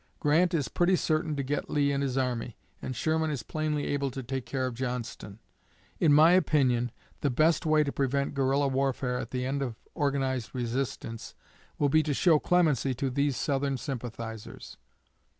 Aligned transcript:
Grant 0.19 0.55
is 0.55 0.67
pretty 0.67 0.95
certain 0.95 1.35
to 1.35 1.43
get 1.43 1.69
Lee 1.69 1.91
and 1.91 2.01
his 2.01 2.17
army, 2.17 2.57
and 2.81 2.95
Sherman 2.95 3.29
is 3.29 3.43
plainly 3.43 3.85
able 3.85 4.09
to 4.09 4.23
take 4.23 4.47
care 4.47 4.65
of 4.65 4.73
Johnston. 4.73 5.37
In 5.99 6.11
my 6.11 6.31
opinion 6.31 6.91
the 7.19 7.29
best 7.29 7.67
way 7.67 7.83
to 7.83 7.91
prevent 7.91 8.33
guerilla 8.33 8.67
warfare 8.67 9.19
at 9.19 9.29
the 9.29 9.45
end 9.45 9.61
of 9.61 9.75
organized 9.93 10.55
resistance 10.55 11.35
will 11.77 11.89
be 11.89 12.01
to 12.01 12.15
show 12.15 12.39
clemency 12.39 12.95
to 12.95 13.11
these 13.11 13.37
Southern 13.37 13.77
sympathizers.' 13.77 14.75